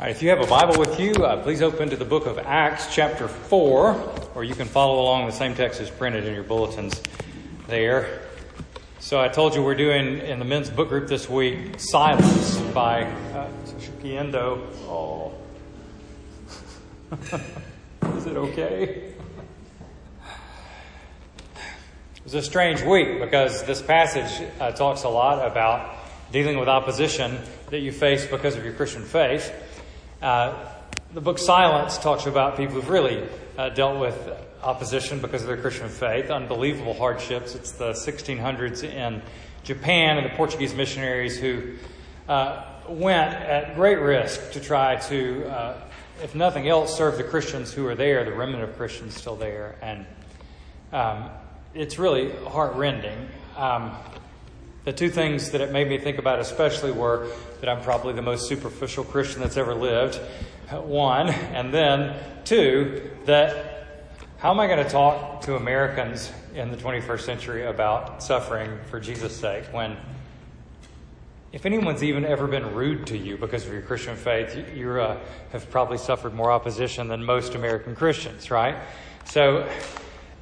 [0.00, 2.92] If you have a Bible with you, uh, please open to the book of Acts,
[2.92, 5.26] chapter 4, or you can follow along.
[5.26, 7.00] The same text is printed in your bulletins
[7.68, 8.22] there.
[8.98, 13.04] So I told you we're doing in the men's book group this week Silence by
[13.04, 13.48] uh,
[13.78, 14.66] Shuki Endo.
[14.88, 15.32] Oh.
[18.16, 18.82] is it okay?
[22.16, 25.94] It was a strange week because this passage uh, talks a lot about
[26.32, 27.38] dealing with opposition
[27.70, 29.52] that you face because of your Christian faith.
[30.24, 30.56] Uh,
[31.12, 33.28] the book Silence talks about people who've really
[33.58, 34.16] uh, dealt with
[34.62, 37.54] opposition because of their Christian faith, unbelievable hardships.
[37.54, 39.20] It's the 1600s in
[39.64, 41.74] Japan and the Portuguese missionaries who
[42.26, 45.80] uh, went at great risk to try to, uh,
[46.22, 49.76] if nothing else, serve the Christians who are there, the remnant of Christians still there.
[49.82, 50.06] And
[50.90, 51.28] um,
[51.74, 53.28] it's really heartrending.
[53.58, 53.94] Um,
[54.84, 57.28] the two things that it made me think about especially were
[57.60, 60.20] that I'm probably the most superficial Christian that's ever lived,
[60.70, 63.96] one, and then two, that
[64.38, 69.00] how am I going to talk to Americans in the 21st century about suffering for
[69.00, 69.96] Jesus' sake when
[71.52, 75.16] if anyone's even ever been rude to you because of your Christian faith, you uh,
[75.52, 78.76] have probably suffered more opposition than most American Christians, right?
[79.24, 79.68] So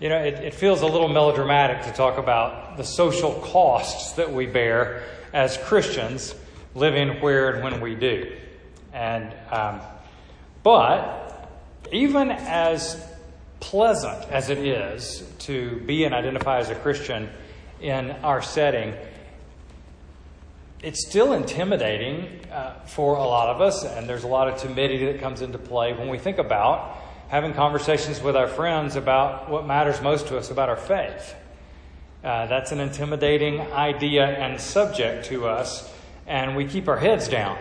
[0.00, 4.32] you know, it, it, feels a little melodramatic to talk about the social costs that
[4.32, 6.34] we bear as Christians
[6.74, 8.32] living where and when we do.
[8.92, 9.80] And, um,
[10.62, 11.48] but
[11.90, 13.02] even as
[13.60, 17.28] pleasant as it is to be and identify as a Christian
[17.80, 18.94] in our setting,
[20.82, 25.06] it's still intimidating uh, for a lot of us, and there's a lot of timidity
[25.06, 29.66] that comes into play when we think about having conversations with our friends about what
[29.66, 31.34] matters most to us about our faith.
[32.24, 35.92] Uh, that's an intimidating idea and subject to us,
[36.28, 37.58] and we keep our heads down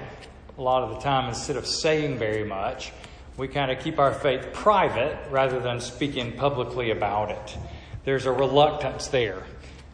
[0.56, 2.92] a lot of the time instead of saying very much.
[3.38, 7.58] We kind of keep our faith private rather than speaking publicly about it.
[8.04, 9.42] There's a reluctance there,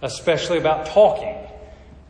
[0.01, 1.37] especially about talking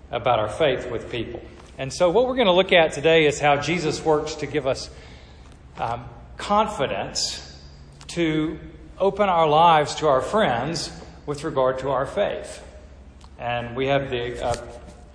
[0.10, 1.42] about our faith with people.
[1.78, 4.66] And so, what we're going to look at today is how Jesus works to give
[4.66, 4.90] us
[5.78, 6.06] um,
[6.38, 7.62] confidence
[8.08, 8.58] to
[8.98, 10.92] open our lives to our friends
[11.28, 12.64] with regard to our faith.
[13.38, 14.56] And we have the, uh,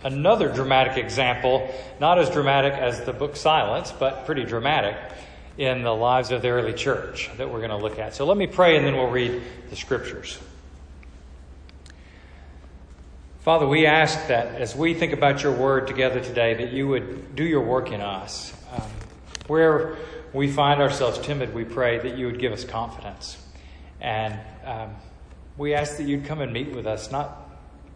[0.05, 4.97] another dramatic example, not as dramatic as the book Silence, but pretty dramatic
[5.59, 8.15] in the lives of the early church that we're going to look at.
[8.15, 10.39] So let me pray and then we'll read the scriptures.
[13.41, 17.35] Father, we ask that as we think about your word together today, that you would
[17.35, 18.53] do your work in us.
[18.73, 18.83] Um,
[19.47, 19.97] where
[20.33, 23.37] we find ourselves timid, we pray that you would give us confidence.
[24.01, 24.95] And um,
[25.57, 27.11] we ask that you'd come and meet with us.
[27.11, 27.51] Not,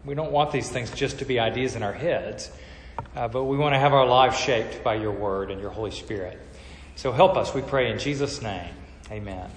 [0.05, 2.51] we don't want these things just to be ideas in our heads,
[3.15, 5.91] uh, but we want to have our lives shaped by your word and your Holy
[5.91, 6.39] Spirit.
[6.97, 8.75] So help us, we pray in Jesus' name.
[9.11, 9.51] Amen.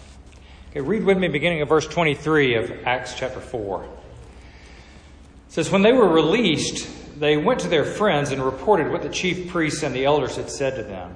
[0.71, 3.83] Okay, read with me beginning of verse 23 of Acts chapter 4.
[3.83, 3.89] It
[5.49, 9.49] says, When they were released, they went to their friends and reported what the chief
[9.49, 11.15] priests and the elders had said to them.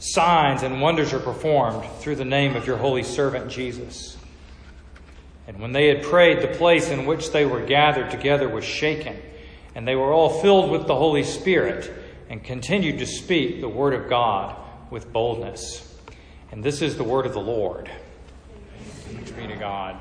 [0.00, 4.16] signs and wonders are performed through the name of your holy servant Jesus.
[5.46, 9.16] And when they had prayed, the place in which they were gathered together was shaken,
[9.74, 11.92] and they were all filled with the Holy Spirit
[12.28, 14.56] and continued to speak the word of God
[14.90, 15.86] with boldness.
[16.50, 17.90] And this is the word of the Lord.
[19.12, 19.96] Thanks be to God.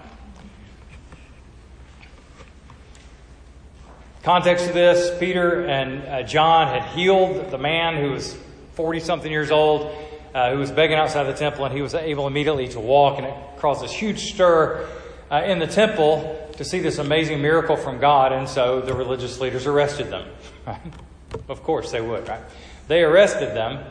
[4.23, 8.37] Context of this Peter and uh, John had healed the man who was
[8.79, 9.93] 40 something years old
[10.33, 13.27] uh, who was begging outside the temple, and he was able immediately to walk, and
[13.27, 14.87] it caused this huge stir
[15.29, 19.41] uh, in the temple to see this amazing miracle from God, and so the religious
[19.41, 20.29] leaders arrested them.
[21.49, 22.39] of course they would, right?
[22.87, 23.83] They arrested them,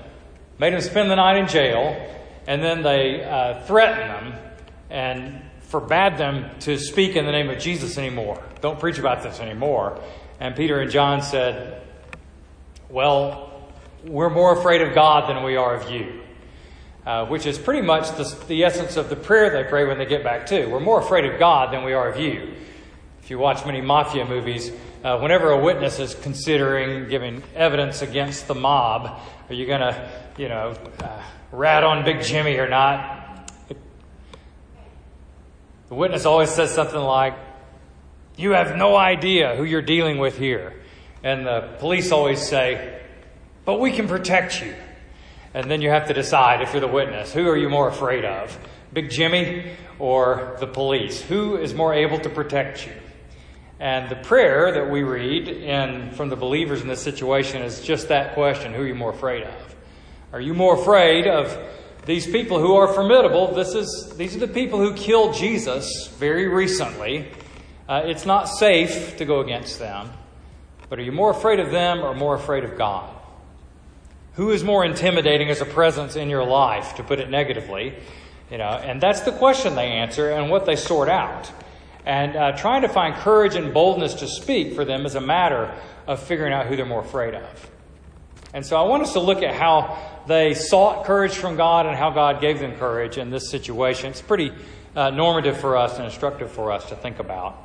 [0.58, 2.10] made them spend the night in jail,
[2.46, 4.40] and then they uh, threatened them
[4.88, 8.42] and forbade them to speak in the name of Jesus anymore.
[8.62, 10.00] Don't preach about this anymore.
[10.40, 11.82] And Peter and John said,
[12.88, 13.48] Well,
[14.04, 16.22] we're more afraid of God than we are of you.
[17.08, 20.04] Uh, which is pretty much the, the essence of the prayer they pray when they
[20.04, 20.66] get back to.
[20.66, 22.54] We're more afraid of God than we are of you.
[23.22, 24.70] If you watch many mafia movies,
[25.02, 30.10] uh, whenever a witness is considering giving evidence against the mob, are you going to,
[30.36, 33.50] you know, uh, rat on Big Jimmy or not?
[35.88, 37.38] The witness always says something like,
[38.36, 40.74] You have no idea who you're dealing with here.
[41.24, 43.00] And the police always say,
[43.68, 44.74] But we can protect you.
[45.52, 48.24] And then you have to decide if you're the witness, who are you more afraid
[48.24, 48.58] of?
[48.94, 51.20] Big Jimmy or the police?
[51.20, 52.94] Who is more able to protect you?
[53.78, 58.08] And the prayer that we read in, from the believers in this situation is just
[58.08, 59.76] that question who are you more afraid of?
[60.32, 61.54] Are you more afraid of
[62.06, 63.52] these people who are formidable?
[63.54, 67.30] This is, these are the people who killed Jesus very recently.
[67.86, 70.10] Uh, it's not safe to go against them.
[70.88, 73.16] But are you more afraid of them or more afraid of God?
[74.38, 77.92] Who is more intimidating as a presence in your life, to put it negatively?
[78.52, 81.50] You know, and that's the question they answer and what they sort out.
[82.06, 85.74] And uh, trying to find courage and boldness to speak for them is a matter
[86.06, 87.70] of figuring out who they're more afraid of.
[88.54, 91.96] And so I want us to look at how they sought courage from God and
[91.96, 94.12] how God gave them courage in this situation.
[94.12, 94.52] It's pretty
[94.94, 97.60] uh, normative for us and instructive for us to think about.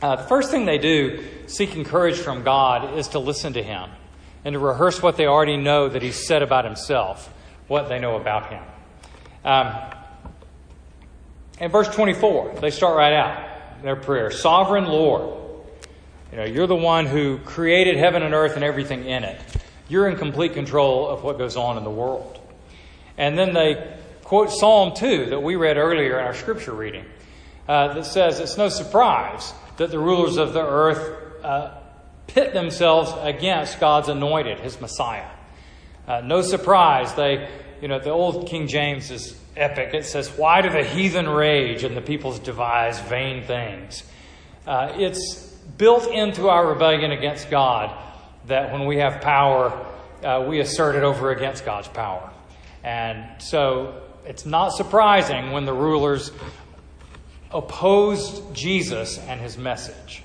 [0.00, 3.90] Uh, the first thing they do, seeking courage from God, is to listen to Him
[4.44, 7.32] and to rehearse what they already know that he said about Himself,
[7.66, 8.62] what they know about Him.
[9.44, 9.72] Um,
[11.60, 15.38] in verse 24, they start right out their prayer Sovereign Lord,
[16.30, 19.40] you know, you're the one who created heaven and earth and everything in it.
[19.88, 22.38] You're in complete control of what goes on in the world.
[23.16, 27.06] And then they quote Psalm 2 that we read earlier in our scripture reading
[27.66, 31.77] uh, that says, It's no surprise that the rulers of the earth uh,
[32.28, 35.28] pit themselves against God's anointed, his Messiah.
[36.06, 37.48] Uh, no surprise, they,
[37.82, 39.92] you know, the old King James is epic.
[39.92, 44.04] It says, Why do the heathen rage and the peoples devise vain things?
[44.66, 45.46] Uh, it's
[45.76, 47.94] built into our rebellion against God
[48.46, 49.86] that when we have power,
[50.22, 52.30] uh, we assert it over against God's power.
[52.82, 56.32] And so it's not surprising when the rulers
[57.50, 60.22] opposed Jesus and his message.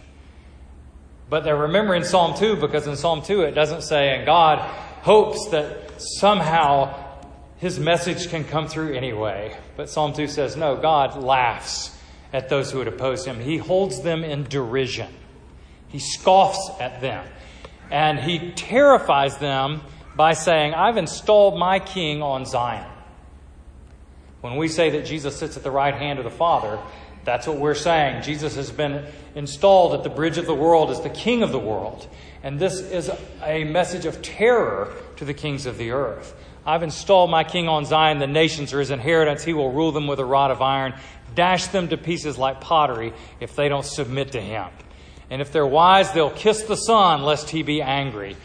[1.33, 4.59] But they're remembering Psalm 2 because in Psalm 2 it doesn't say, and God
[5.01, 6.93] hopes that somehow
[7.57, 9.57] his message can come through anyway.
[9.75, 11.97] But Psalm 2 says, no, God laughs
[12.31, 13.39] at those who would oppose him.
[13.39, 15.11] He holds them in derision,
[15.87, 17.25] he scoffs at them.
[17.89, 19.81] And he terrifies them
[20.15, 22.85] by saying, I've installed my king on Zion.
[24.41, 26.79] When we say that Jesus sits at the right hand of the Father,
[27.25, 28.23] that's what we're saying.
[28.23, 29.05] Jesus has been
[29.35, 32.07] installed at the bridge of the world as the king of the world.
[32.43, 33.09] And this is
[33.41, 36.35] a message of terror to the kings of the earth.
[36.65, 38.19] I've installed my king on Zion.
[38.19, 39.43] The nations are his inheritance.
[39.43, 40.93] He will rule them with a rod of iron,
[41.35, 44.67] dash them to pieces like pottery if they don't submit to him.
[45.29, 48.35] And if they're wise, they'll kiss the Son, lest he be angry.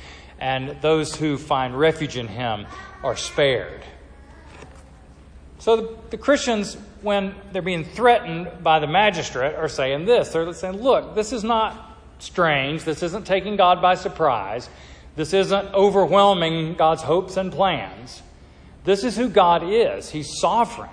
[0.40, 2.66] And those who find refuge in him
[3.02, 3.82] are spared.
[5.68, 10.30] So the, the, Christians, when they're being threatened by the magistrate, are saying this.
[10.30, 12.84] They're saying, look, this is not strange.
[12.84, 14.70] This isn't taking God by surprise.
[15.14, 18.22] This isn't overwhelming God's hopes and plans.
[18.84, 20.08] This is who God is.
[20.08, 20.88] He's sovereign.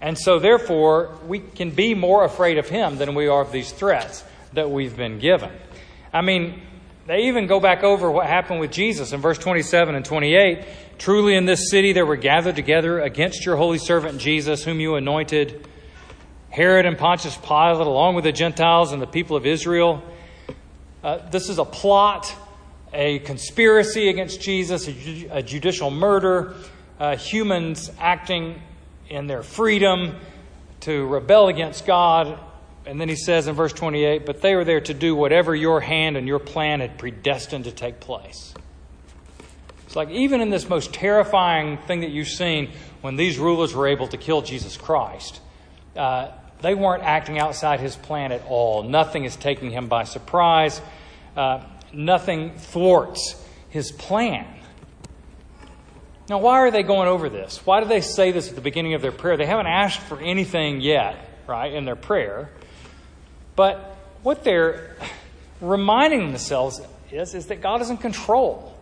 [0.00, 3.70] And so, therefore, we can be more afraid of Him than we are of these
[3.70, 5.52] threats that we've been given.
[6.12, 6.60] I mean,
[7.06, 10.64] they even go back over what happened with Jesus in verse 27 and 28.
[10.98, 14.94] Truly, in this city there were gathered together against your holy servant Jesus, whom you
[14.94, 15.66] anointed,
[16.50, 20.00] Herod and Pontius Pilate, along with the Gentiles and the people of Israel.
[21.02, 22.32] Uh, this is a plot,
[22.92, 26.54] a conspiracy against Jesus, a, a judicial murder,
[27.00, 28.62] uh, humans acting
[29.08, 30.14] in their freedom
[30.80, 32.38] to rebel against God.
[32.84, 35.80] And then he says in verse 28 But they were there to do whatever your
[35.80, 38.54] hand and your plan had predestined to take place.
[39.86, 42.70] It's like even in this most terrifying thing that you've seen,
[43.02, 45.40] when these rulers were able to kill Jesus Christ,
[45.96, 46.30] uh,
[46.62, 48.84] they weren't acting outside his plan at all.
[48.84, 50.80] Nothing is taking him by surprise.
[51.36, 51.62] Uh,
[51.92, 53.36] nothing thwarts
[53.68, 54.46] his plan.
[56.28, 57.66] Now, why are they going over this?
[57.66, 59.36] Why do they say this at the beginning of their prayer?
[59.36, 62.50] They haven't asked for anything yet, right, in their prayer.
[63.56, 64.96] But what they're
[65.60, 66.80] reminding themselves
[67.10, 68.76] is, is that God is in control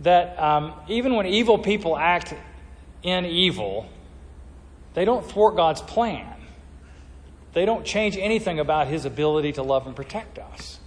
[0.00, 2.34] that um, even when evil people act
[3.02, 3.88] in evil,
[4.94, 6.34] they don't thwart God's plan.
[7.52, 10.78] They don't change anything about His ability to love and protect us.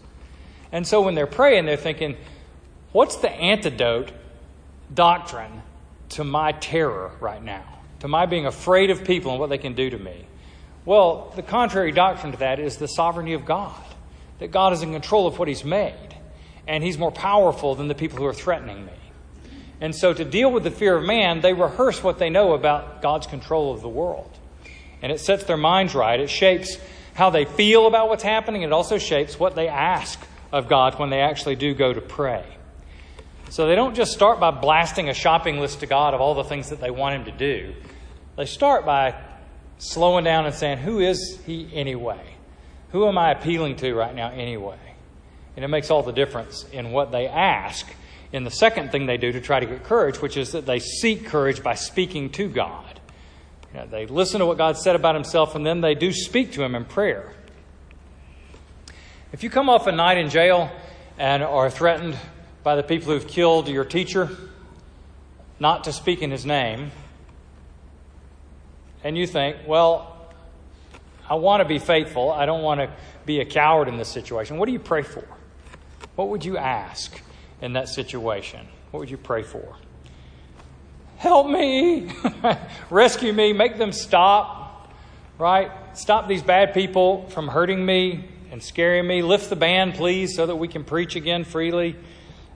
[0.71, 2.17] And so when they're praying, they're thinking,
[2.91, 4.11] what's the antidote
[4.93, 5.61] doctrine
[6.09, 9.73] to my terror right now, to my being afraid of people and what they can
[9.73, 10.25] do to me?
[10.85, 13.75] Well, the contrary doctrine to that is the sovereignty of God,
[14.39, 16.15] that God is in control of what He's made,
[16.67, 18.93] and He's more powerful than the people who are threatening me.
[19.81, 23.01] And so, to deal with the fear of man, they rehearse what they know about
[23.01, 24.29] God's control of the world.
[25.01, 26.19] And it sets their minds right.
[26.19, 26.77] It shapes
[27.15, 28.61] how they feel about what's happening.
[28.61, 30.19] It also shapes what they ask
[30.51, 32.45] of God when they actually do go to pray.
[33.49, 36.43] So they don't just start by blasting a shopping list to God of all the
[36.43, 37.73] things that they want Him to do.
[38.37, 39.15] They start by
[39.77, 42.21] slowing down and saying, Who is He anyway?
[42.91, 44.77] Who am I appealing to right now anyway?
[45.55, 47.87] And it makes all the difference in what they ask
[48.31, 50.79] in the second thing they do to try to get courage, which is that they
[50.79, 52.99] seek courage by speaking to God.
[53.73, 56.53] You know, they listen to what God said about Himself, and then they do speak
[56.53, 57.33] to Him in prayer.
[59.31, 60.71] If you come off a night in jail
[61.17, 62.17] and are threatened
[62.63, 64.29] by the people who've killed your teacher,
[65.59, 66.91] not to speak in his name,
[69.05, 70.17] and you think, well,
[71.29, 72.91] I want to be faithful, I don't want to
[73.25, 75.23] be a coward in this situation, what do you pray for?
[76.15, 77.21] What would you ask?
[77.61, 78.65] in that situation?
[78.91, 79.75] What would you pray for?
[81.17, 82.11] Help me,
[82.89, 84.93] rescue me, make them stop,
[85.39, 85.71] right?
[85.93, 89.21] Stop these bad people from hurting me and scaring me.
[89.21, 91.95] Lift the ban, please, so that we can preach again freely.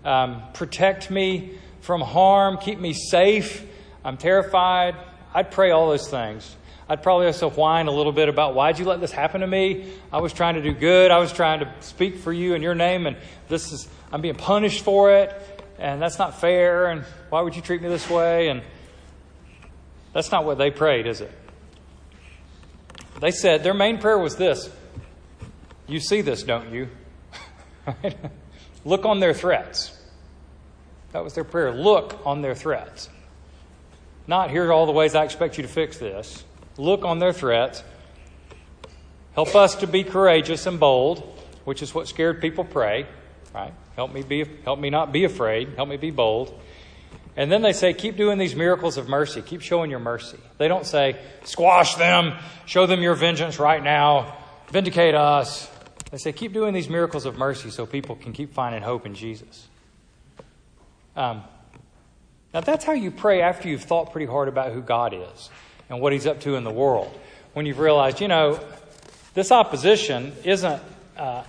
[0.04, 3.66] Um, protect me from harm, keep me safe.
[4.04, 4.96] I'm terrified.
[5.34, 6.56] I'd pray all those things.
[6.88, 9.94] I'd probably also whine a little bit about why'd you let this happen to me?
[10.12, 11.12] I was trying to do good.
[11.12, 13.16] I was trying to speak for you in your name, and
[13.48, 15.32] this is I'm being punished for it,
[15.78, 18.50] and that's not fair, and why would you treat me this way?
[18.50, 18.64] And
[20.14, 21.32] that's not what they prayed, is it?
[23.22, 24.70] They said their main prayer was this
[25.88, 26.90] You see this, don't you?
[28.86, 29.96] Look on their threats.
[31.12, 31.72] That was their prayer.
[31.72, 33.10] Look on their threats.
[34.30, 36.44] Not here are all the ways I expect you to fix this.
[36.78, 37.84] Look on their threats.
[39.34, 41.22] Help us to be courageous and bold,
[41.66, 43.08] which is what scared people pray,
[43.56, 43.74] right?
[43.96, 45.70] Help me be help me not be afraid.
[45.70, 46.54] Help me be bold.
[47.36, 49.42] And then they say, keep doing these miracles of mercy.
[49.42, 50.38] Keep showing your mercy.
[50.60, 52.34] They don't say, squash them,
[52.68, 54.38] show them your vengeance right now,
[54.70, 55.68] vindicate us.
[56.12, 59.16] They say, keep doing these miracles of mercy so people can keep finding hope in
[59.16, 59.68] Jesus.
[61.16, 61.44] Um,
[62.54, 65.50] now, that's how you pray after you've thought pretty hard about who God is
[65.90, 67.16] and what He's up to in the world.
[67.54, 68.60] When you've realized, you know,
[69.36, 70.82] this opposition isn't
[71.18, 71.44] uh,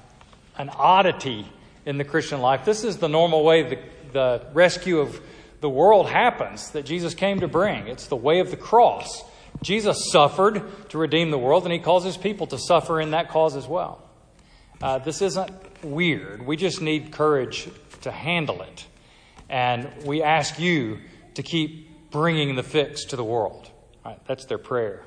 [0.59, 1.47] an oddity
[1.87, 2.65] in the Christian life.
[2.65, 3.79] This is the normal way the,
[4.13, 5.19] the rescue of
[5.61, 7.87] the world happens that Jesus came to bring.
[7.87, 9.23] It's the way of the cross.
[9.63, 13.31] Jesus suffered to redeem the world, and he calls his people to suffer in that
[13.31, 14.03] cause as well.
[14.83, 15.51] Uh, this isn't
[15.83, 16.47] weird.
[16.47, 17.69] We just need courage
[18.03, 18.87] to handle it.
[19.51, 20.99] And we ask you
[21.35, 23.69] to keep bringing the fix to the world.
[24.05, 25.03] Right, that's their prayer.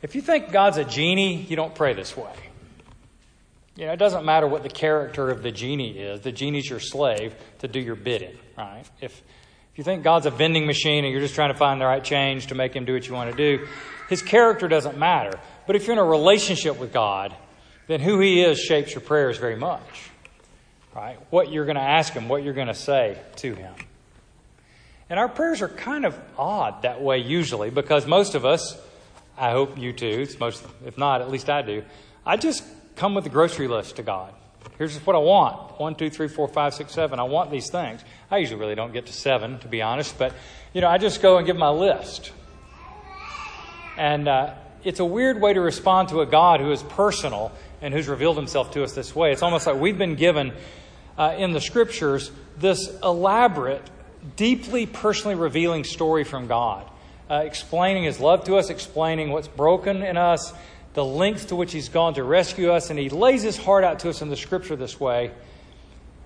[0.00, 2.32] If you think God's a genie, you don't pray this way.
[3.76, 6.20] You know, it doesn't matter what the character of the genie is.
[6.20, 8.84] The genie's your slave to do your bidding, right?
[9.00, 9.22] If,
[9.72, 12.04] if you think God's a vending machine and you're just trying to find the right
[12.04, 13.66] change to make him do what you want to do,
[14.08, 15.40] his character doesn't matter.
[15.66, 17.34] But if you're in a relationship with God,
[17.88, 20.10] then who he is shapes your prayers very much,
[20.94, 21.18] right?
[21.30, 23.74] What you're going to ask him, what you're going to say to him.
[25.10, 28.78] And our prayers are kind of odd that way usually because most of us,
[29.36, 31.84] I hope you too, most, if not, at least I do,
[32.24, 32.64] I just
[32.96, 34.32] come with a grocery list to God.
[34.78, 37.20] Here's what I want one, two, three, four, five, six, seven.
[37.20, 38.00] I want these things.
[38.30, 40.32] I usually really don't get to seven, to be honest, but
[40.72, 42.32] you know, I just go and give my list.
[43.96, 47.92] And uh, it's a weird way to respond to a God who is personal and
[47.92, 49.32] who's revealed himself to us this way.
[49.32, 50.52] It's almost like we've been given
[51.18, 53.82] uh, in the scriptures this elaborate,
[54.36, 56.88] deeply personally revealing story from God,
[57.30, 60.52] uh, explaining his love to us, explaining what's broken in us,
[60.94, 63.98] the lengths to which He's gone to rescue us, and He lays His heart out
[64.00, 65.32] to us in the Scripture this way.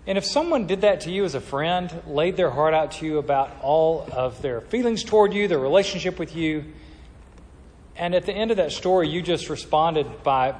[0.07, 3.07] And if someone did that to you as a friend, laid their heart out to
[3.07, 6.65] you about all of their feelings toward you, their relationship with you,
[7.97, 10.55] and at the end of that story, you just responded by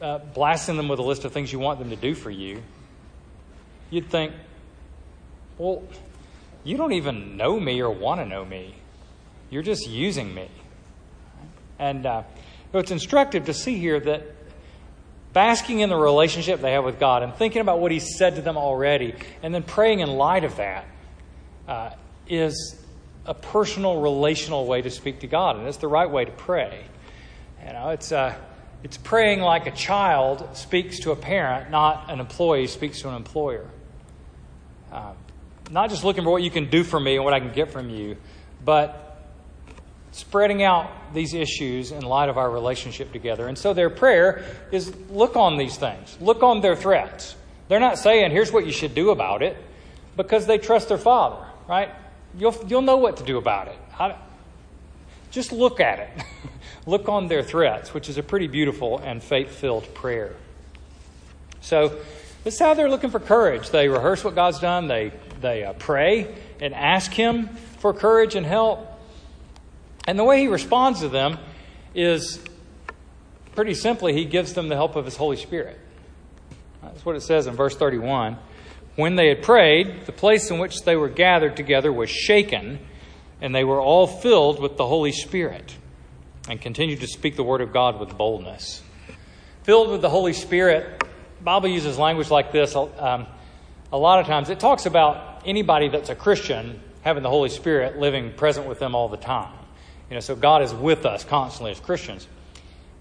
[0.00, 2.62] uh, blasting them with a list of things you want them to do for you,
[3.92, 4.32] you'd think,
[5.58, 5.82] well,
[6.64, 8.74] you don't even know me or want to know me.
[9.50, 10.48] You're just using me.
[11.78, 12.22] And uh,
[12.72, 14.22] it's instructive to see here that
[15.32, 18.42] basking in the relationship they have with God and thinking about what He's said to
[18.42, 20.86] them already, and then praying in light of that,
[21.68, 21.90] uh,
[22.28, 22.76] is
[23.26, 26.84] a personal, relational way to speak to God, and it's the right way to pray.
[27.66, 28.34] You know, it's, uh,
[28.82, 33.14] it's praying like a child speaks to a parent, not an employee speaks to an
[33.14, 33.68] employer.
[34.92, 35.14] Um,
[35.70, 37.70] not just looking for what you can do for me and what I can get
[37.70, 38.16] from you,
[38.64, 39.16] but
[40.12, 43.48] spreading out these issues in light of our relationship together.
[43.48, 47.34] And so their prayer is look on these things, look on their threats.
[47.68, 49.56] They're not saying, here's what you should do about it,
[50.16, 51.90] because they trust their father, right?
[52.36, 53.78] You'll, you'll know what to do about it.
[53.98, 54.16] I,
[55.30, 56.10] just look at it.
[56.86, 60.34] look on their threats, which is a pretty beautiful and faith filled prayer.
[61.62, 61.98] So,
[62.44, 63.70] this is how they're looking for courage.
[63.70, 68.44] They rehearse what God's done, they, they uh, pray and ask Him for courage and
[68.44, 68.88] help.
[70.06, 71.38] And the way He responds to them
[71.94, 72.42] is
[73.54, 75.78] pretty simply, He gives them the help of His Holy Spirit.
[76.82, 78.38] That's what it says in verse 31.
[78.96, 82.78] When they had prayed, the place in which they were gathered together was shaken,
[83.40, 85.76] and they were all filled with the Holy Spirit
[86.48, 88.82] and continued to speak the word of God with boldness.
[89.62, 91.02] Filled with the Holy Spirit,
[91.42, 93.26] Bible uses language like this um,
[93.92, 94.48] a lot of times.
[94.48, 98.94] It talks about anybody that's a Christian having the Holy Spirit living present with them
[98.94, 99.52] all the time.
[100.08, 102.28] You know, so God is with us constantly as Christians.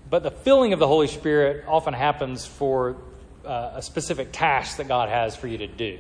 [0.10, 2.98] But the filling of the Holy Spirit often happens for
[3.46, 6.00] uh, a specific task that God has for you to do.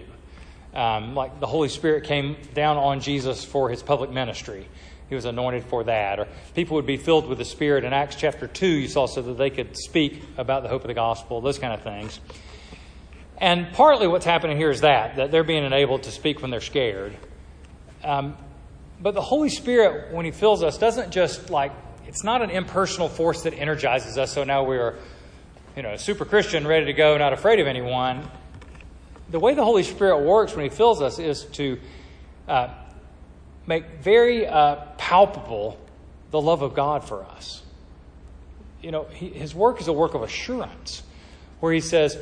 [0.73, 4.67] Um, like the Holy Spirit came down on Jesus for his public ministry.
[5.11, 6.19] He was anointed for that.
[6.21, 7.83] Or people would be filled with the Spirit.
[7.83, 10.87] In Acts chapter 2, you saw so that they could speak about the hope of
[10.87, 12.21] the gospel, those kind of things.
[13.37, 16.61] And partly what's happening here is that, that they're being enabled to speak when they're
[16.61, 17.17] scared.
[18.05, 18.37] Um,
[19.01, 21.73] but the Holy Spirit, when He fills us, doesn't just like,
[22.07, 24.95] it's not an impersonal force that energizes us, so now we're
[25.75, 28.31] you know, super Christian, ready to go, not afraid of anyone.
[29.29, 31.79] The way the Holy Spirit works when He fills us is to
[32.47, 32.69] uh,
[33.67, 35.77] make very uh, palpable
[36.31, 37.61] the love of God for us.
[38.81, 41.03] You know, he, His work is a work of assurance,
[41.59, 42.17] where He says,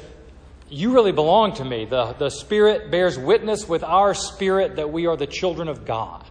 [0.69, 1.85] You really belong to me.
[1.85, 6.25] The, the Spirit bears witness with our spirit that we are the children of God.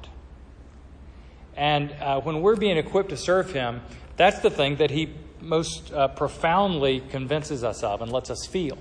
[1.56, 3.80] And uh, when we're being equipped to serve Him,
[4.16, 8.78] that's the thing that He most uh, profoundly convinces us of and lets us feel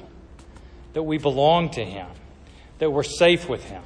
[0.93, 2.07] that we belong to Him,
[2.79, 3.83] that we're safe with Him.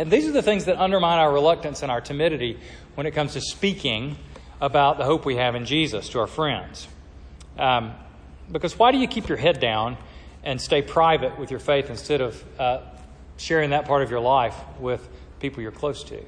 [0.00, 2.58] And these are the things that undermine our reluctance and our timidity
[2.94, 4.16] when it comes to speaking
[4.58, 6.88] about the hope we have in Jesus to our friends.
[7.58, 7.92] Um,
[8.50, 9.98] because why do you keep your head down
[10.42, 12.80] and stay private with your faith instead of uh,
[13.36, 15.06] sharing that part of your life with
[15.38, 16.18] people you're close to?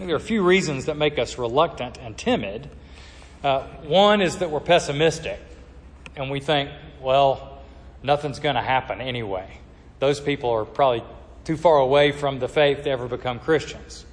[0.00, 2.68] There are a few reasons that make us reluctant and timid.
[3.44, 5.38] Uh, one is that we're pessimistic
[6.16, 7.62] and we think, well,
[8.02, 9.60] nothing's going to happen anyway.
[10.00, 11.04] Those people are probably
[11.48, 14.04] too far away from the faith to ever become Christians.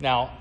[0.00, 0.36] Now,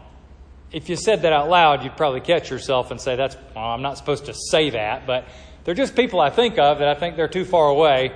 [0.72, 3.84] if you said that out loud, you'd probably catch yourself and say, that's, well, I'm
[3.84, 5.28] not supposed to say that, but
[5.63, 8.13] they're just people I think of that I think they're too far away.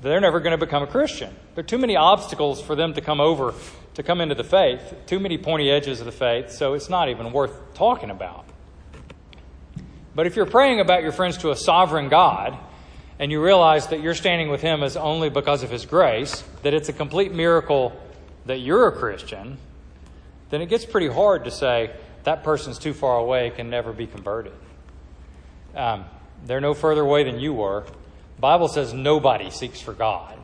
[0.00, 1.28] They're never going to become a Christian.
[1.54, 3.52] There are too many obstacles for them to come over
[3.92, 7.10] to come into the faith, too many pointy edges of the faith, so it's not
[7.10, 8.46] even worth talking about.
[10.14, 12.58] But if you're praying about your friends to a sovereign God,
[13.20, 16.72] and you realize that you're standing with Him as only because of His grace, that
[16.72, 17.92] it's a complete miracle
[18.46, 19.58] that you're a Christian,
[20.48, 21.90] then it gets pretty hard to say
[22.24, 24.54] that person's too far away, can never be converted.
[25.76, 26.06] Um,
[26.46, 27.84] they're no further away than you were.
[28.36, 30.38] The Bible says nobody seeks for God.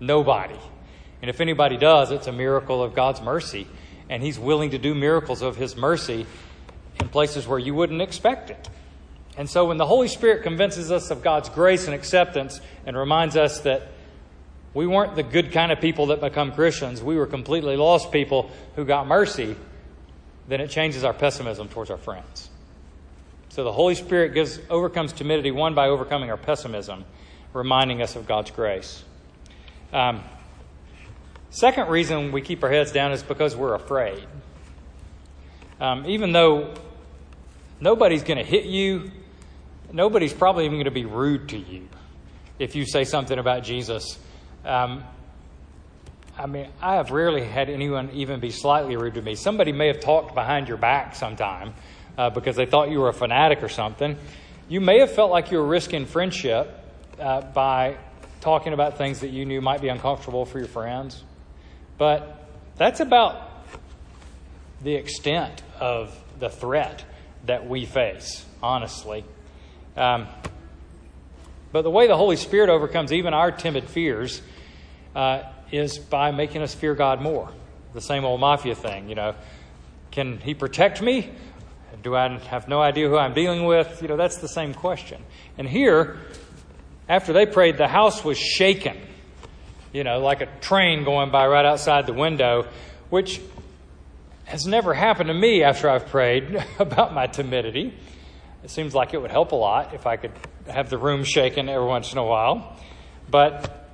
[0.00, 0.58] Nobody.
[1.22, 3.68] And if anybody does, it's a miracle of God's mercy.
[4.08, 6.26] And He's willing to do miracles of His mercy
[7.00, 8.68] in places where you wouldn't expect it.
[9.36, 13.36] And so when the Holy Spirit convinces us of God's grace and acceptance and reminds
[13.36, 13.88] us that
[14.74, 18.50] we weren't the good kind of people that become Christians, we were completely lost people
[18.76, 19.56] who got mercy,
[20.48, 22.50] then it changes our pessimism towards our friends.
[23.48, 27.04] So the Holy Spirit gives overcomes timidity one by overcoming our pessimism,
[27.52, 29.02] reminding us of God's grace.
[29.92, 30.22] Um,
[31.52, 34.24] Second reason we keep our heads down is because we're afraid.
[35.80, 36.74] Um, even though
[37.80, 39.10] nobody's going to hit you,
[39.92, 41.88] nobody's probably even going to be rude to you
[42.58, 44.18] if you say something about Jesus.
[44.64, 45.04] Um,
[46.38, 49.34] I mean, I have rarely had anyone even be slightly rude to me.
[49.34, 51.74] Somebody may have talked behind your back sometime
[52.16, 54.16] uh, because they thought you were a fanatic or something.
[54.68, 56.70] You may have felt like you were risking friendship
[57.18, 57.96] uh, by
[58.40, 61.22] talking about things that you knew might be uncomfortable for your friends.
[61.98, 63.66] But that's about
[64.82, 67.04] the extent of the threat
[67.46, 69.24] that we face, honestly.
[70.00, 70.26] Um,
[71.72, 74.40] but the way the Holy Spirit overcomes even our timid fears
[75.14, 77.50] uh, is by making us fear God more.
[77.92, 79.34] The same old mafia thing, you know.
[80.10, 81.30] Can He protect me?
[82.02, 84.00] do I have no idea who I'm dealing with?
[84.00, 85.22] You know, that's the same question.
[85.58, 86.18] And here,
[87.08, 88.96] after they prayed, the house was shaken,
[89.92, 92.66] you know, like a train going by right outside the window,
[93.10, 93.40] which
[94.44, 97.92] has never happened to me after I've prayed about my timidity.
[98.62, 100.32] It seems like it would help a lot if I could
[100.66, 102.76] have the room shaken every once in a while.
[103.30, 103.88] But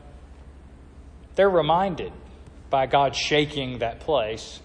[1.35, 2.13] they're reminded
[2.71, 4.61] by God shaking that place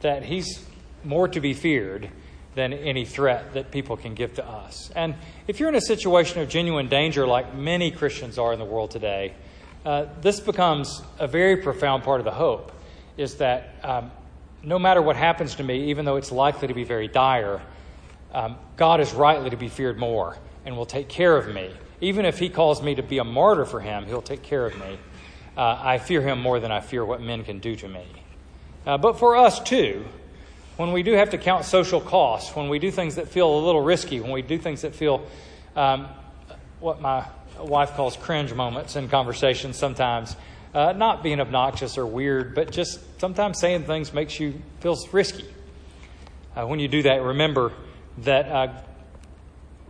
[0.00, 0.64] that He's
[1.04, 2.10] more to be feared
[2.54, 4.90] than any threat that people can give to us.
[4.96, 5.14] And
[5.46, 8.90] if you're in a situation of genuine danger, like many Christians are in the world
[8.90, 9.34] today,
[9.84, 12.72] uh, this becomes a very profound part of the hope
[13.16, 14.10] is that um,
[14.62, 17.62] no matter what happens to me, even though it's likely to be very dire,
[18.32, 21.70] um, God is rightly to be feared more and will take care of me.
[22.00, 24.78] Even if He calls me to be a martyr for Him, He'll take care of
[24.78, 24.98] me.
[25.56, 28.04] Uh, I fear Him more than I fear what men can do to me.
[28.86, 30.04] Uh, but for us too,
[30.76, 33.60] when we do have to count social costs, when we do things that feel a
[33.60, 35.26] little risky, when we do things that feel
[35.76, 36.08] um,
[36.78, 37.26] what my
[37.58, 40.36] wife calls cringe moments in conversations sometimes,
[40.72, 45.44] uh, not being obnoxious or weird, but just sometimes saying things makes you feel risky.
[46.56, 47.72] Uh, when you do that, remember
[48.18, 48.82] that uh,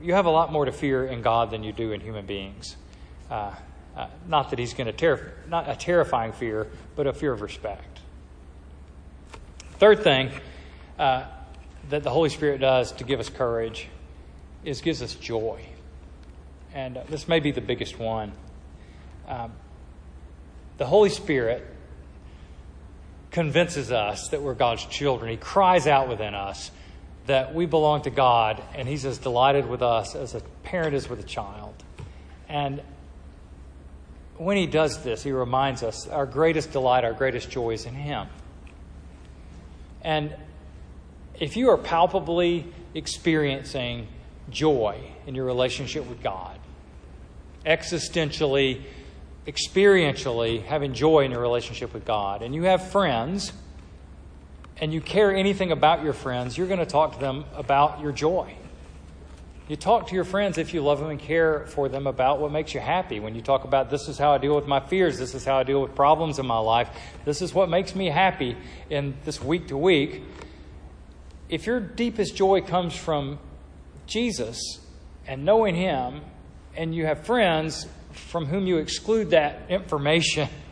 [0.00, 2.76] you have a lot more to fear in God than you do in human beings.
[3.30, 3.54] Uh,
[3.96, 7.42] uh, not that He's going to ter- not a terrifying fear, but a fear of
[7.42, 8.00] respect.
[9.78, 10.30] Third thing
[10.98, 11.24] uh,
[11.88, 13.88] that the Holy Spirit does to give us courage
[14.64, 15.64] is gives us joy,
[16.74, 18.32] and this may be the biggest one.
[19.26, 19.52] Um,
[20.78, 21.66] the Holy Spirit
[23.30, 25.30] convinces us that we're God's children.
[25.30, 26.70] He cries out within us
[27.30, 31.08] that we belong to God, and He's as delighted with us as a parent is
[31.08, 31.74] with a child.
[32.48, 32.82] And
[34.36, 37.94] when He does this, He reminds us our greatest delight, our greatest joy is in
[37.94, 38.26] Him.
[40.02, 40.34] And
[41.38, 44.08] if you are palpably experiencing
[44.50, 46.58] joy in your relationship with God,
[47.64, 48.82] existentially,
[49.46, 53.52] experientially having joy in your relationship with God, and you have friends,
[54.80, 58.12] and you care anything about your friends, you're going to talk to them about your
[58.12, 58.54] joy.
[59.68, 62.50] You talk to your friends if you love them and care for them about what
[62.50, 63.20] makes you happy.
[63.20, 65.58] When you talk about this is how I deal with my fears, this is how
[65.58, 66.88] I deal with problems in my life,
[67.24, 68.56] this is what makes me happy
[68.88, 70.24] in this week to week.
[71.48, 73.38] If your deepest joy comes from
[74.06, 74.80] Jesus
[75.26, 76.22] and knowing Him,
[76.74, 80.48] and you have friends from whom you exclude that information,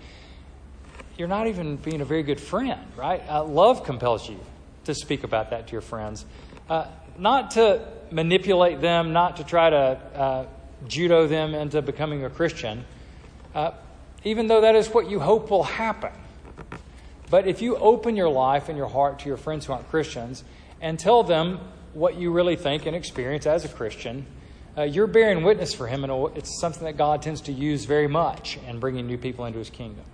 [1.18, 3.22] you're not even being a very good friend, right?
[3.28, 4.38] Uh, love compels you
[4.84, 6.24] to speak about that to your friends.
[6.70, 6.86] Uh,
[7.18, 10.46] not to manipulate them, not to try to uh,
[10.86, 12.84] judo them into becoming a Christian,
[13.52, 13.72] uh,
[14.22, 16.12] even though that is what you hope will happen.
[17.30, 20.44] But if you open your life and your heart to your friends who aren't Christians
[20.80, 21.58] and tell them
[21.94, 24.24] what you really think and experience as a Christian,
[24.76, 28.06] uh, you're bearing witness for him, and it's something that God tends to use very
[28.06, 30.04] much in bringing new people into his kingdom.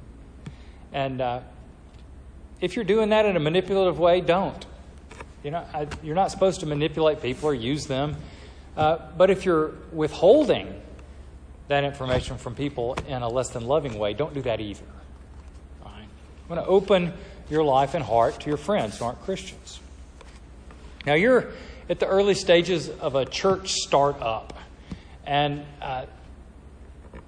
[0.95, 1.41] And uh,
[2.61, 4.65] if you're doing that in a manipulative way, don't.
[5.43, 8.17] You know, I, you're not supposed to manipulate people or use them.
[8.77, 10.81] Uh, but if you're withholding
[11.69, 14.85] that information from people in a less than loving way, don't do that either.
[15.85, 16.01] Right?
[16.01, 17.13] You want to open
[17.51, 19.81] your life and heart to your friends who aren't Christians.
[21.05, 21.53] Now, you're
[21.91, 24.59] at the early stages of a church startup.
[25.27, 26.07] And uh,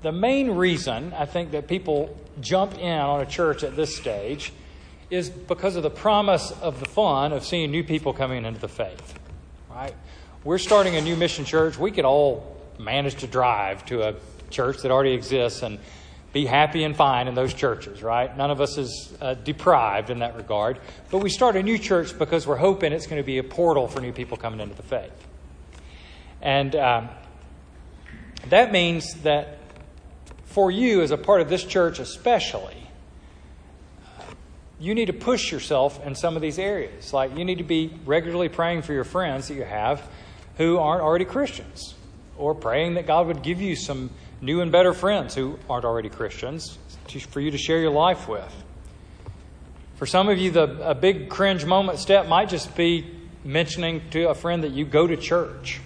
[0.02, 4.52] the main reason I think that people jump in on a church at this stage
[5.10, 8.68] is because of the promise of the fun of seeing new people coming into the
[8.68, 9.14] faith.
[9.70, 9.94] Right?
[10.44, 11.78] We're starting a new mission church.
[11.78, 14.14] We could all manage to drive to a
[14.50, 15.78] church that already exists and
[16.32, 18.36] be happy and fine in those churches, right?
[18.36, 20.78] None of us is uh, deprived in that regard.
[21.10, 23.88] But we start a new church because we're hoping it's going to be a portal
[23.88, 25.12] for new people coming into the faith.
[26.42, 27.08] And um,
[28.50, 29.55] that means that
[30.56, 32.88] for you, as a part of this church especially,
[34.80, 37.12] you need to push yourself in some of these areas.
[37.12, 40.08] Like you need to be regularly praying for your friends that you have
[40.56, 41.94] who aren't already Christians,
[42.38, 44.08] or praying that God would give you some
[44.40, 48.26] new and better friends who aren't already Christians to, for you to share your life
[48.26, 48.50] with.
[49.96, 53.04] For some of you, the, a big cringe moment step might just be
[53.44, 55.82] mentioning to a friend that you go to church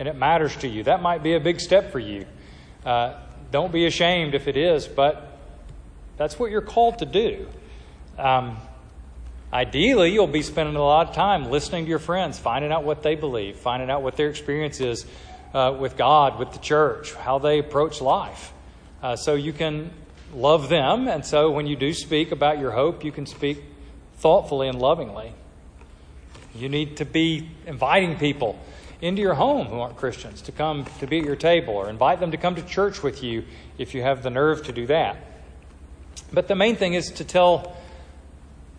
[0.00, 0.82] and it matters to you.
[0.82, 2.26] That might be a big step for you.
[2.84, 3.20] Uh,
[3.52, 5.38] don't be ashamed if it is, but
[6.16, 7.46] that's what you're called to do.
[8.18, 8.56] Um,
[9.52, 13.02] ideally, you'll be spending a lot of time listening to your friends, finding out what
[13.02, 15.06] they believe, finding out what their experience is
[15.54, 18.52] uh, with God, with the church, how they approach life.
[19.02, 19.90] Uh, so you can
[20.34, 23.62] love them, and so when you do speak about your hope, you can speak
[24.16, 25.34] thoughtfully and lovingly.
[26.54, 28.58] You need to be inviting people
[29.02, 32.20] into your home who aren't Christians to come to be at your table or invite
[32.20, 33.44] them to come to church with you
[33.76, 35.16] if you have the nerve to do that.
[36.32, 37.76] But the main thing is to tell,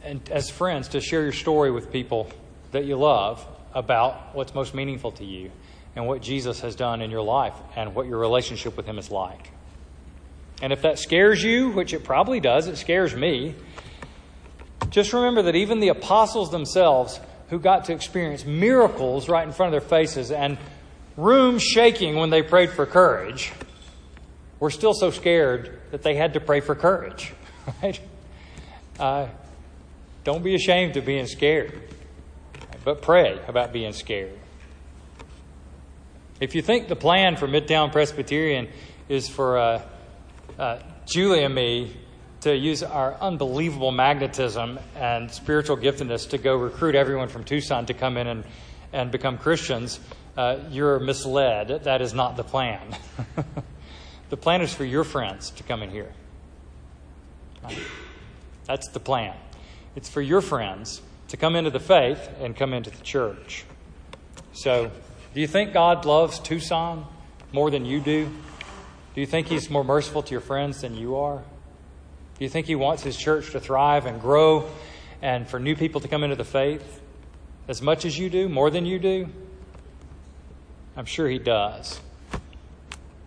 [0.01, 2.31] and as friends, to share your story with people
[2.71, 5.51] that you love about what's most meaningful to you
[5.95, 9.11] and what Jesus has done in your life and what your relationship with Him is
[9.11, 9.51] like.
[10.61, 13.55] And if that scares you, which it probably does, it scares me,
[14.89, 17.19] just remember that even the apostles themselves
[17.53, 20.57] who got to experience miracles right in front of their faces and
[21.15, 23.51] rooms shaking when they prayed for courage
[24.59, 27.31] were still so scared that they had to pray for courage.
[27.81, 28.01] Right?
[28.99, 29.27] Uh,
[30.23, 31.79] don't be ashamed of being scared,
[32.83, 34.37] but pray about being scared.
[36.41, 38.67] If you think the plan for Midtown Presbyterian
[39.07, 39.81] is for uh,
[40.57, 41.95] uh, Julie and me
[42.43, 47.93] to use our unbelievable magnetism and spiritual giftedness to go recruit everyone from Tucson to
[47.93, 48.43] come in and,
[48.91, 49.97] and become Christians,
[50.35, 51.85] uh, you're misled.
[51.85, 52.81] That is not the plan.
[54.29, 56.11] the plan is for your friends to come in here.
[58.65, 59.35] That's the plan.
[59.95, 63.63] It's for your friends to come into the faith and come into the church.
[64.51, 64.91] So,
[65.33, 67.05] do you think God loves Tucson
[67.53, 68.29] more than you do?
[69.15, 71.41] Do you think He's more merciful to your friends than you are?
[72.37, 74.69] Do you think He wants His church to thrive and grow
[75.21, 77.01] and for new people to come into the faith
[77.67, 79.29] as much as you do, more than you do?
[80.97, 81.99] I'm sure He does.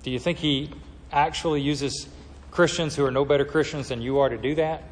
[0.03, 0.71] Do you think He
[1.11, 2.09] actually uses
[2.51, 4.83] Christians who are no better Christians than you are to do that?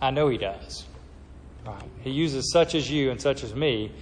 [0.00, 0.84] I know He does.
[1.66, 1.82] Right.
[2.02, 3.92] He uses such as you and such as me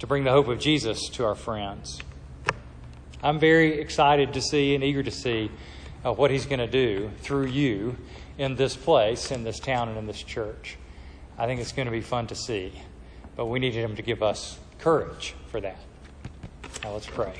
[0.00, 1.98] to bring the hope of Jesus to our friends.
[3.22, 5.50] I'm very excited to see and eager to see
[6.04, 7.96] uh, what He's going to do through you
[8.38, 10.76] in this place, in this town, and in this church.
[11.38, 12.72] I think it's going to be fun to see.
[13.36, 15.78] But we need Him to give us courage for that.
[16.82, 17.32] Now let's pray.